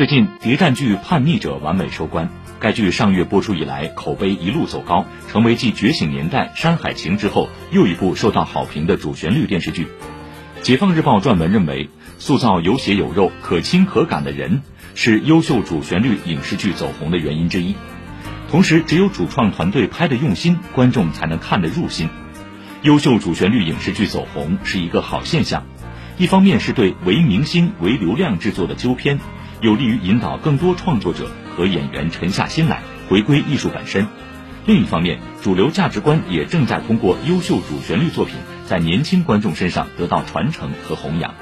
[0.00, 9.88] 最近谍战剧《叛逆者》完美收官，该剧上月播出以来口碑一路走高，成为继《觉醒年代》《山海情》之后又一部受到好评的主旋律电视剧。
[10.62, 14.62] 解放日报撰文认为，塑造有血有肉、可亲可感的人，
[14.94, 17.74] 是优秀主旋律影视剧走红的原因之一。
[18.50, 22.08] 同时，只有主创团队拍的用心，观众才能看得入心。
[22.80, 25.66] 优秀主旋律影视剧走红是一个好现象，
[26.16, 29.18] 一方面是对唯明星、唯流量制作的纠偏。
[29.60, 34.06] 有利于引导更多创作者和演员沉下心来，回归艺术本身。
[34.64, 38.36] 另一方面，主流价值观也正在通过优秀主旋律作品，
[38.66, 41.34] 在年轻观众身上得到传承和弘扬。